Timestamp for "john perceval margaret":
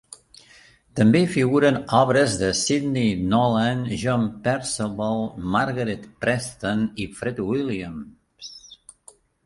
4.07-6.11